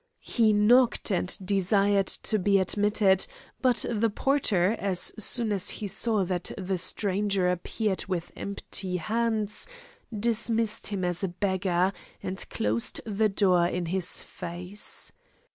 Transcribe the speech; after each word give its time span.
He 0.23 0.51
knocked 0.51 1.11
and 1.11 1.37
desired 1.45 2.07
to 2.07 2.39
be 2.39 2.57
admitted, 2.57 3.27
but 3.61 3.85
the 3.87 4.09
porter, 4.09 4.75
as 4.79 5.13
soon 5.19 5.51
as 5.51 5.69
he 5.69 5.85
saw 5.85 6.23
that 6.23 6.49
the 6.57 6.79
stranger 6.79 7.51
appeared 7.51 8.07
with 8.07 8.31
empty 8.35 8.97
hands, 8.97 9.67
dismissed 10.11 10.87
him 10.87 11.05
as 11.05 11.23
a 11.23 11.27
beggar, 11.27 11.93
and 12.23 12.49
closed 12.49 13.01
the 13.05 13.29
door 13.29 13.67
in 13.67 13.85
his 13.85 14.23
face. 14.23 15.11